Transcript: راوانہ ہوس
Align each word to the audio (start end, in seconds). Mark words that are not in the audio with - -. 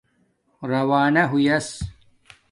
راوانہ 0.69 1.23
ہوس 1.31 1.67